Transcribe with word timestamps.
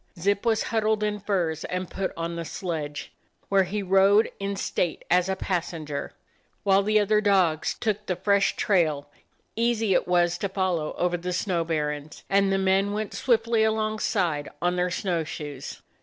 Zip 0.19 0.43
was 0.47 0.63
huddled 0.63 1.03
in 1.03 1.19
furs 1.19 1.63
and 1.65 1.87
put 1.87 2.11
on 2.17 2.35
the 2.35 2.43
sledge, 2.43 3.11
where 3.49 3.65
he 3.65 3.83
rode 3.83 4.31
in 4.39 4.55
state 4.55 5.05
as 5.11 5.29
a 5.29 5.35
passenger, 5.35 6.15
while 6.63 6.81
the 6.81 6.99
other 6.99 7.21
dogs 7.21 7.75
took 7.75 8.07
the 8.07 8.15
fresh 8.15 8.55
trail— 8.55 9.11
easy 9.55 9.93
it 9.93 10.07
was 10.07 10.39
to 10.39 10.49
follow 10.49 10.95
over 10.97 11.17
the 11.17 11.31
snow 11.33 11.63
barrens— 11.63 12.23
and 12.31 12.51
the 12.51 12.57
men 12.57 12.93
went 12.93 13.13
swiftly 13.13 13.61
alongside 13.63 14.49
on 14.59 14.75
their 14.75 14.89
snow 14.89 15.23
shoes. 15.23 15.83